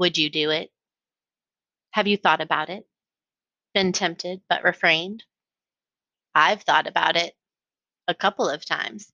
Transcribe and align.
Would 0.00 0.16
you 0.16 0.30
do 0.30 0.48
it? 0.48 0.70
Have 1.90 2.06
you 2.06 2.16
thought 2.16 2.40
about 2.40 2.70
it? 2.70 2.88
Been 3.74 3.92
tempted 3.92 4.40
but 4.48 4.64
refrained? 4.64 5.24
I've 6.34 6.62
thought 6.62 6.86
about 6.86 7.16
it 7.16 7.34
a 8.08 8.14
couple 8.14 8.48
of 8.48 8.64
times. 8.64 9.12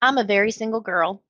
I'm 0.00 0.16
a 0.16 0.22
very 0.22 0.52
single 0.52 0.80
girl. 0.80 1.24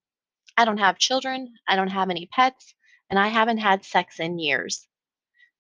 I 0.55 0.67
don't 0.67 0.77
have 0.77 0.99
children, 0.99 1.55
I 1.67 1.77
don't 1.77 1.89
have 1.89 2.11
any 2.11 2.27
pets, 2.27 2.75
and 3.09 3.19
I 3.19 3.29
haven't 3.29 3.57
had 3.57 3.87
sex 3.87 4.21
in 4.21 4.39
years. 4.39 4.87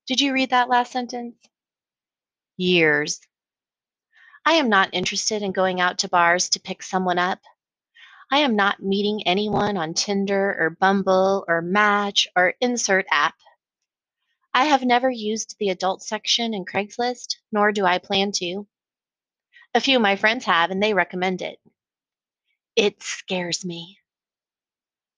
Did 0.06 0.20
you 0.20 0.34
read 0.34 0.50
that 0.50 0.68
last 0.68 0.92
sentence? 0.92 1.36
Years. 2.58 3.20
I 4.44 4.56
am 4.56 4.68
not 4.68 4.92
interested 4.92 5.42
in 5.42 5.52
going 5.52 5.80
out 5.80 5.96
to 6.00 6.08
bars 6.10 6.50
to 6.50 6.60
pick 6.60 6.82
someone 6.82 7.18
up. 7.18 7.40
I 8.30 8.40
am 8.40 8.56
not 8.56 8.82
meeting 8.82 9.26
anyone 9.26 9.78
on 9.78 9.94
Tinder 9.94 10.54
or 10.60 10.76
Bumble 10.78 11.46
or 11.48 11.62
Match 11.62 12.28
or 12.36 12.54
insert 12.60 13.06
app. 13.10 13.36
I 14.52 14.66
have 14.66 14.84
never 14.84 15.08
used 15.08 15.56
the 15.58 15.70
adult 15.70 16.02
section 16.02 16.52
in 16.52 16.66
Craigslist, 16.66 17.36
nor 17.52 17.72
do 17.72 17.86
I 17.86 17.96
plan 17.96 18.32
to. 18.32 18.66
A 19.72 19.80
few 19.80 19.96
of 19.96 20.02
my 20.02 20.16
friends 20.16 20.44
have, 20.44 20.70
and 20.70 20.82
they 20.82 20.92
recommend 20.92 21.40
it. 21.40 21.58
It 22.76 23.02
scares 23.02 23.64
me. 23.64 23.98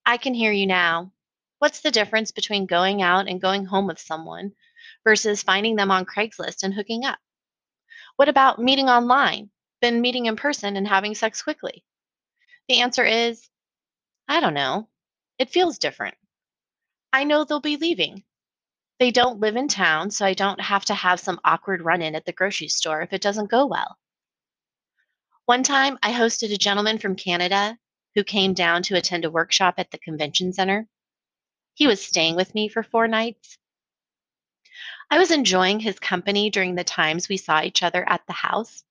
I 0.06 0.16
can 0.16 0.32
hear 0.32 0.52
you 0.52 0.66
now. 0.66 1.12
What's 1.58 1.80
the 1.80 1.90
difference 1.90 2.30
between 2.30 2.66
going 2.66 3.02
out 3.02 3.28
and 3.28 3.40
going 3.40 3.64
home 3.64 3.88
with 3.88 3.98
someone 3.98 4.52
versus 5.02 5.42
finding 5.42 5.74
them 5.74 5.90
on 5.90 6.06
Craigslist 6.06 6.62
and 6.62 6.72
hooking 6.72 7.04
up? 7.04 7.18
What 8.14 8.28
about 8.28 8.60
meeting 8.60 8.88
online, 8.88 9.50
then 9.82 10.00
meeting 10.00 10.26
in 10.26 10.36
person 10.36 10.76
and 10.76 10.86
having 10.86 11.16
sex 11.16 11.42
quickly? 11.42 11.84
The 12.68 12.80
answer 12.80 13.04
is 13.04 13.48
I 14.28 14.40
don't 14.40 14.54
know. 14.54 14.88
It 15.38 15.50
feels 15.50 15.78
different. 15.78 16.16
I 17.12 17.24
know 17.24 17.44
they'll 17.44 17.60
be 17.60 17.76
leaving. 17.76 18.22
They 19.00 19.10
don't 19.10 19.40
live 19.40 19.56
in 19.56 19.66
town, 19.66 20.10
so 20.10 20.26
I 20.26 20.34
don't 20.34 20.60
have 20.60 20.84
to 20.84 20.94
have 20.94 21.18
some 21.18 21.40
awkward 21.44 21.82
run 21.82 22.02
in 22.02 22.14
at 22.14 22.26
the 22.26 22.32
grocery 22.32 22.68
store 22.68 23.00
if 23.00 23.12
it 23.12 23.22
doesn't 23.22 23.50
go 23.50 23.66
well. 23.66 23.98
One 25.46 25.62
time, 25.62 25.98
I 26.02 26.12
hosted 26.12 26.52
a 26.52 26.58
gentleman 26.58 26.98
from 26.98 27.16
Canada 27.16 27.78
who 28.14 28.22
came 28.22 28.52
down 28.52 28.82
to 28.84 28.96
attend 28.96 29.24
a 29.24 29.30
workshop 29.30 29.74
at 29.78 29.90
the 29.90 29.98
convention 29.98 30.52
center. 30.52 30.86
He 31.74 31.86
was 31.86 32.04
staying 32.04 32.36
with 32.36 32.54
me 32.54 32.68
for 32.68 32.82
four 32.82 33.08
nights. 33.08 33.56
I 35.10 35.18
was 35.18 35.30
enjoying 35.30 35.80
his 35.80 35.98
company 35.98 36.50
during 36.50 36.74
the 36.74 36.84
times 36.84 37.28
we 37.28 37.36
saw 37.36 37.62
each 37.62 37.82
other 37.82 38.08
at 38.08 38.24
the 38.26 38.32
house. 38.32 38.84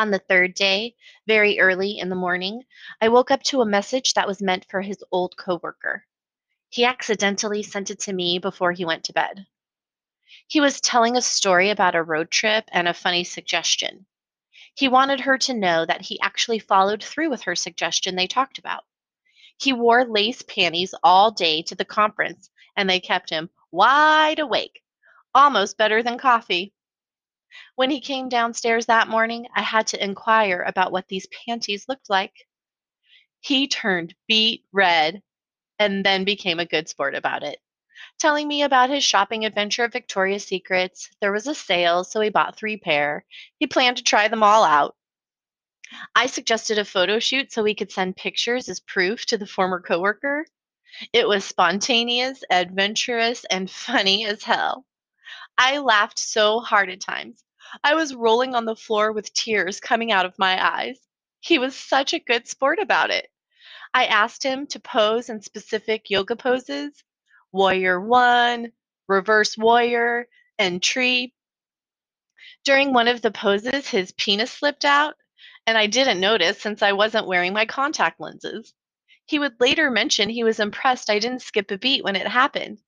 On 0.00 0.10
the 0.10 0.18
third 0.18 0.54
day, 0.54 0.96
very 1.26 1.60
early 1.60 1.98
in 1.98 2.08
the 2.08 2.14
morning, 2.14 2.64
I 3.02 3.10
woke 3.10 3.30
up 3.30 3.42
to 3.42 3.60
a 3.60 3.66
message 3.66 4.14
that 4.14 4.26
was 4.26 4.40
meant 4.40 4.64
for 4.70 4.80
his 4.80 5.04
old 5.12 5.36
coworker. 5.36 6.06
He 6.70 6.86
accidentally 6.86 7.62
sent 7.62 7.90
it 7.90 8.00
to 8.00 8.14
me 8.14 8.38
before 8.38 8.72
he 8.72 8.86
went 8.86 9.04
to 9.04 9.12
bed. 9.12 9.44
He 10.46 10.58
was 10.58 10.80
telling 10.80 11.18
a 11.18 11.20
story 11.20 11.68
about 11.68 11.94
a 11.94 12.02
road 12.02 12.30
trip 12.30 12.64
and 12.72 12.88
a 12.88 12.94
funny 12.94 13.24
suggestion. 13.24 14.06
He 14.74 14.88
wanted 14.88 15.20
her 15.20 15.36
to 15.36 15.52
know 15.52 15.84
that 15.84 16.00
he 16.00 16.18
actually 16.22 16.60
followed 16.60 17.04
through 17.04 17.28
with 17.28 17.42
her 17.42 17.54
suggestion 17.54 18.16
they 18.16 18.26
talked 18.26 18.56
about. 18.56 18.84
He 19.58 19.74
wore 19.74 20.06
lace 20.06 20.40
panties 20.40 20.94
all 21.02 21.30
day 21.30 21.60
to 21.64 21.74
the 21.74 21.84
conference, 21.84 22.48
and 22.74 22.88
they 22.88 23.00
kept 23.00 23.28
him 23.28 23.50
wide 23.70 24.38
awake, 24.38 24.82
almost 25.34 25.76
better 25.76 26.02
than 26.02 26.16
coffee. 26.16 26.72
When 27.74 27.90
he 27.90 28.00
came 28.00 28.28
downstairs 28.28 28.86
that 28.86 29.08
morning, 29.08 29.46
I 29.54 29.62
had 29.62 29.86
to 29.88 30.02
inquire 30.02 30.62
about 30.62 30.92
what 30.92 31.08
these 31.08 31.28
panties 31.46 31.88
looked 31.88 32.10
like. 32.10 32.34
He 33.40 33.68
turned 33.68 34.14
beet 34.28 34.64
red 34.72 35.22
and 35.78 36.04
then 36.04 36.24
became 36.24 36.60
a 36.60 36.66
good 36.66 36.88
sport 36.88 37.14
about 37.14 37.42
it, 37.42 37.58
telling 38.18 38.46
me 38.46 38.62
about 38.62 38.90
his 38.90 39.02
shopping 39.02 39.44
adventure 39.44 39.84
at 39.84 39.92
Victoria's 39.92 40.44
Secrets. 40.44 41.08
There 41.20 41.32
was 41.32 41.46
a 41.46 41.54
sale, 41.54 42.04
so 42.04 42.20
he 42.20 42.28
bought 42.28 42.56
three 42.56 42.76
pair. 42.76 43.24
He 43.58 43.66
planned 43.66 43.96
to 43.96 44.02
try 44.02 44.28
them 44.28 44.42
all 44.42 44.62
out. 44.62 44.96
I 46.14 46.26
suggested 46.26 46.78
a 46.78 46.84
photo 46.84 47.18
shoot 47.18 47.50
so 47.50 47.62
we 47.62 47.74
could 47.74 47.90
send 47.90 48.16
pictures 48.16 48.68
as 48.68 48.78
proof 48.78 49.26
to 49.26 49.38
the 49.38 49.46
former 49.46 49.80
coworker. 49.80 50.46
It 51.12 51.26
was 51.26 51.44
spontaneous, 51.44 52.44
adventurous, 52.50 53.44
and 53.46 53.70
funny 53.88 54.26
as 54.26 54.42
hell. 54.44 54.84
I 55.62 55.76
laughed 55.76 56.18
so 56.18 56.60
hard 56.60 56.88
at 56.88 57.02
times. 57.02 57.44
I 57.84 57.94
was 57.94 58.14
rolling 58.14 58.54
on 58.54 58.64
the 58.64 58.74
floor 58.74 59.12
with 59.12 59.34
tears 59.34 59.78
coming 59.78 60.10
out 60.10 60.24
of 60.24 60.38
my 60.38 60.58
eyes. 60.58 60.98
He 61.40 61.58
was 61.58 61.76
such 61.76 62.14
a 62.14 62.18
good 62.18 62.48
sport 62.48 62.78
about 62.78 63.10
it. 63.10 63.30
I 63.92 64.06
asked 64.06 64.42
him 64.42 64.66
to 64.68 64.80
pose 64.80 65.28
in 65.28 65.42
specific 65.42 66.08
yoga 66.08 66.34
poses 66.34 67.04
warrior 67.52 68.00
one, 68.00 68.72
reverse 69.06 69.58
warrior, 69.58 70.28
and 70.58 70.82
tree. 70.82 71.34
During 72.64 72.94
one 72.94 73.06
of 73.06 73.20
the 73.20 73.30
poses, 73.30 73.86
his 73.86 74.12
penis 74.12 74.50
slipped 74.50 74.86
out, 74.86 75.14
and 75.66 75.76
I 75.76 75.88
didn't 75.88 76.20
notice 76.20 76.58
since 76.58 76.80
I 76.80 76.92
wasn't 76.92 77.26
wearing 77.26 77.52
my 77.52 77.66
contact 77.66 78.18
lenses. 78.18 78.72
He 79.26 79.38
would 79.38 79.60
later 79.60 79.90
mention 79.90 80.30
he 80.30 80.42
was 80.42 80.58
impressed 80.58 81.10
I 81.10 81.18
didn't 81.18 81.42
skip 81.42 81.70
a 81.70 81.76
beat 81.76 82.02
when 82.02 82.16
it 82.16 82.26
happened. 82.26 82.78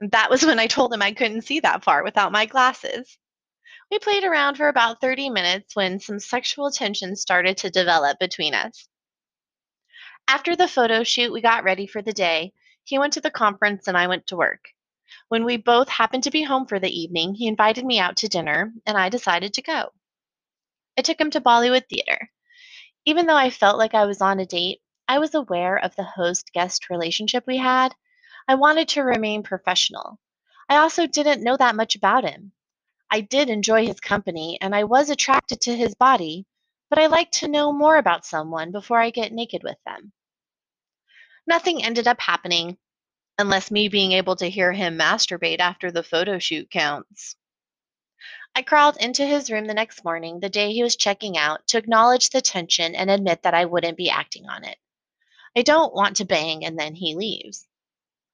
And 0.00 0.10
that 0.12 0.30
was 0.30 0.44
when 0.44 0.58
I 0.58 0.66
told 0.66 0.92
him 0.92 1.02
I 1.02 1.12
couldn't 1.12 1.42
see 1.42 1.60
that 1.60 1.84
far 1.84 2.02
without 2.02 2.32
my 2.32 2.46
glasses. 2.46 3.18
We 3.90 3.98
played 3.98 4.24
around 4.24 4.56
for 4.56 4.68
about 4.68 5.00
30 5.00 5.30
minutes 5.30 5.74
when 5.74 5.98
some 6.00 6.20
sexual 6.20 6.70
tension 6.70 7.16
started 7.16 7.56
to 7.58 7.70
develop 7.70 8.18
between 8.18 8.54
us. 8.54 8.88
After 10.28 10.54
the 10.54 10.68
photo 10.68 11.02
shoot, 11.02 11.32
we 11.32 11.40
got 11.40 11.64
ready 11.64 11.86
for 11.86 12.02
the 12.02 12.12
day. 12.12 12.52
He 12.84 12.98
went 12.98 13.14
to 13.14 13.20
the 13.20 13.30
conference 13.30 13.88
and 13.88 13.96
I 13.96 14.06
went 14.06 14.28
to 14.28 14.36
work. 14.36 14.68
When 15.28 15.44
we 15.44 15.56
both 15.56 15.88
happened 15.88 16.22
to 16.24 16.30
be 16.30 16.44
home 16.44 16.66
for 16.66 16.78
the 16.78 17.00
evening, 17.00 17.34
he 17.34 17.48
invited 17.48 17.84
me 17.84 17.98
out 17.98 18.16
to 18.18 18.28
dinner, 18.28 18.72
and 18.86 18.96
I 18.96 19.08
decided 19.08 19.54
to 19.54 19.62
go. 19.62 19.92
I 20.96 21.02
took 21.02 21.20
him 21.20 21.30
to 21.30 21.40
Bollywood 21.40 21.88
Theater. 21.88 22.30
Even 23.06 23.26
though 23.26 23.36
I 23.36 23.50
felt 23.50 23.78
like 23.78 23.94
I 23.94 24.04
was 24.04 24.20
on 24.20 24.38
a 24.38 24.46
date, 24.46 24.80
I 25.08 25.18
was 25.18 25.34
aware 25.34 25.76
of 25.76 25.96
the 25.96 26.04
host 26.04 26.52
guest 26.52 26.90
relationship 26.90 27.44
we 27.46 27.56
had. 27.56 27.94
I 28.48 28.54
wanted 28.54 28.88
to 28.88 29.02
remain 29.02 29.42
professional. 29.42 30.18
I 30.68 30.76
also 30.76 31.06
didn't 31.06 31.42
know 31.42 31.56
that 31.56 31.76
much 31.76 31.94
about 31.94 32.24
him. 32.24 32.52
I 33.10 33.20
did 33.20 33.50
enjoy 33.50 33.86
his 33.86 33.98
company 33.98 34.58
and 34.60 34.74
I 34.74 34.84
was 34.84 35.10
attracted 35.10 35.60
to 35.62 35.76
his 35.76 35.94
body, 35.94 36.46
but 36.88 36.98
I 36.98 37.06
like 37.06 37.30
to 37.32 37.48
know 37.48 37.72
more 37.72 37.96
about 37.96 38.24
someone 38.24 38.70
before 38.70 39.00
I 39.00 39.10
get 39.10 39.32
naked 39.32 39.62
with 39.62 39.78
them. 39.84 40.12
Nothing 41.46 41.84
ended 41.84 42.06
up 42.06 42.20
happening, 42.20 42.78
unless 43.38 43.70
me 43.70 43.88
being 43.88 44.12
able 44.12 44.36
to 44.36 44.50
hear 44.50 44.72
him 44.72 44.98
masturbate 44.98 45.58
after 45.58 45.90
the 45.90 46.02
photo 46.02 46.38
shoot 46.38 46.70
counts. 46.70 47.34
I 48.54 48.62
crawled 48.62 48.96
into 48.98 49.24
his 49.24 49.50
room 49.50 49.66
the 49.66 49.74
next 49.74 50.04
morning, 50.04 50.40
the 50.40 50.48
day 50.48 50.72
he 50.72 50.82
was 50.82 50.96
checking 50.96 51.38
out, 51.38 51.66
to 51.68 51.78
acknowledge 51.78 52.30
the 52.30 52.40
tension 52.40 52.94
and 52.94 53.10
admit 53.10 53.42
that 53.42 53.54
I 53.54 53.64
wouldn't 53.64 53.96
be 53.96 54.10
acting 54.10 54.48
on 54.48 54.64
it. 54.64 54.76
I 55.56 55.62
don't 55.62 55.94
want 55.94 56.16
to 56.16 56.24
bang 56.24 56.64
and 56.64 56.78
then 56.78 56.94
he 56.94 57.14
leaves. 57.14 57.66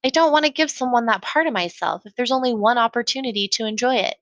I 0.07 0.09
don't 0.09 0.31
want 0.31 0.45
to 0.45 0.53
give 0.53 0.71
someone 0.71 1.07
that 1.07 1.21
part 1.21 1.49
of 1.49 1.53
myself 1.53 2.03
if 2.07 2.15
there's 2.15 2.31
only 2.31 2.55
one 2.55 2.79
opportunity 2.79 3.49
to 3.49 3.67
enjoy 3.67 3.97
it. 3.97 4.15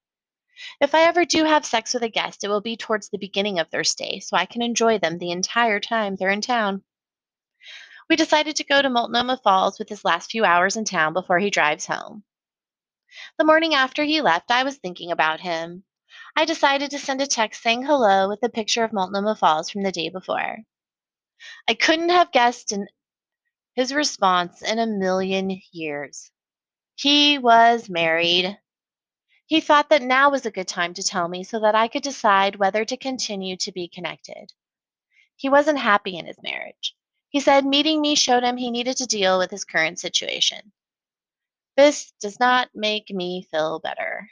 If 0.80 0.94
I 0.94 1.02
ever 1.02 1.26
do 1.26 1.44
have 1.44 1.66
sex 1.66 1.92
with 1.92 2.02
a 2.02 2.08
guest, 2.08 2.42
it 2.42 2.48
will 2.48 2.62
be 2.62 2.74
towards 2.74 3.10
the 3.10 3.18
beginning 3.18 3.58
of 3.58 3.68
their 3.68 3.84
stay 3.84 4.20
so 4.20 4.34
I 4.34 4.46
can 4.46 4.62
enjoy 4.62 4.96
them 4.96 5.18
the 5.18 5.30
entire 5.30 5.80
time 5.80 6.16
they're 6.16 6.30
in 6.30 6.40
town. 6.40 6.84
We 8.08 8.16
decided 8.16 8.56
to 8.56 8.64
go 8.64 8.80
to 8.80 8.88
Multnomah 8.88 9.42
Falls 9.44 9.78
with 9.78 9.90
his 9.90 10.06
last 10.06 10.30
few 10.30 10.42
hours 10.42 10.74
in 10.78 10.86
town 10.86 11.12
before 11.12 11.38
he 11.38 11.50
drives 11.50 11.84
home. 11.84 12.24
The 13.36 13.44
morning 13.44 13.74
after 13.74 14.04
he 14.04 14.22
left, 14.22 14.50
I 14.50 14.64
was 14.64 14.78
thinking 14.78 15.12
about 15.12 15.40
him. 15.40 15.84
I 16.34 16.46
decided 16.46 16.92
to 16.92 16.98
send 16.98 17.20
a 17.20 17.26
text 17.26 17.62
saying 17.62 17.82
hello 17.82 18.30
with 18.30 18.42
a 18.42 18.48
picture 18.48 18.84
of 18.84 18.94
Multnomah 18.94 19.36
Falls 19.36 19.68
from 19.68 19.82
the 19.82 19.92
day 19.92 20.08
before. 20.08 20.60
I 21.68 21.74
couldn't 21.74 22.08
have 22.08 22.32
guessed 22.32 22.72
in 22.72 22.88
his 23.74 23.92
response 23.92 24.62
in 24.62 24.78
a 24.78 24.86
million 24.86 25.60
years. 25.72 26.30
He 26.94 27.38
was 27.38 27.88
married. 27.88 28.56
He 29.46 29.60
thought 29.60 29.90
that 29.90 30.02
now 30.02 30.30
was 30.30 30.46
a 30.46 30.50
good 30.50 30.68
time 30.68 30.94
to 30.94 31.02
tell 31.02 31.28
me 31.28 31.44
so 31.44 31.60
that 31.60 31.74
I 31.74 31.88
could 31.88 32.02
decide 32.02 32.56
whether 32.56 32.84
to 32.84 32.96
continue 32.96 33.56
to 33.58 33.72
be 33.72 33.88
connected. 33.88 34.52
He 35.36 35.48
wasn't 35.48 35.78
happy 35.78 36.16
in 36.16 36.26
his 36.26 36.42
marriage. 36.42 36.94
He 37.28 37.40
said 37.40 37.66
meeting 37.66 38.00
me 38.00 38.14
showed 38.14 38.44
him 38.44 38.56
he 38.56 38.70
needed 38.70 38.96
to 38.98 39.06
deal 39.06 39.38
with 39.38 39.50
his 39.50 39.64
current 39.64 39.98
situation. 39.98 40.72
This 41.76 42.12
does 42.20 42.38
not 42.38 42.70
make 42.74 43.10
me 43.10 43.48
feel 43.50 43.80
better. 43.80 44.30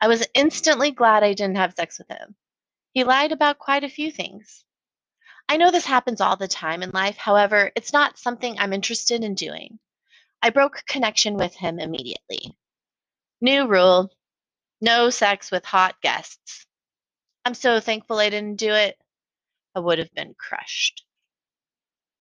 I 0.00 0.08
was 0.08 0.26
instantly 0.34 0.90
glad 0.90 1.24
I 1.24 1.32
didn't 1.32 1.56
have 1.56 1.74
sex 1.74 1.98
with 1.98 2.08
him. 2.08 2.36
He 2.92 3.04
lied 3.04 3.32
about 3.32 3.58
quite 3.58 3.82
a 3.82 3.88
few 3.88 4.12
things. 4.12 4.64
I 5.48 5.56
know 5.56 5.70
this 5.70 5.86
happens 5.86 6.20
all 6.20 6.36
the 6.36 6.48
time 6.48 6.82
in 6.82 6.90
life, 6.90 7.16
however, 7.16 7.72
it's 7.74 7.92
not 7.92 8.18
something 8.18 8.58
I'm 8.58 8.72
interested 8.72 9.24
in 9.24 9.34
doing. 9.34 9.78
I 10.42 10.50
broke 10.50 10.84
connection 10.86 11.34
with 11.34 11.54
him 11.54 11.78
immediately. 11.78 12.56
New 13.40 13.66
rule 13.66 14.10
no 14.80 15.10
sex 15.10 15.50
with 15.50 15.64
hot 15.64 16.00
guests. 16.02 16.66
I'm 17.44 17.54
so 17.54 17.80
thankful 17.80 18.18
I 18.18 18.30
didn't 18.30 18.56
do 18.56 18.72
it. 18.72 18.96
I 19.74 19.80
would 19.80 19.98
have 19.98 20.12
been 20.14 20.34
crushed. 20.34 21.04